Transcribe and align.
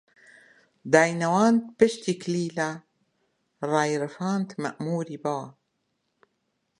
داینەواند 0.93 1.59
پشتی 1.77 2.13
کلیلە، 2.21 2.69
ڕایڕفاند 3.71 4.47
مەئمووری 4.63 5.17
با 5.25 5.37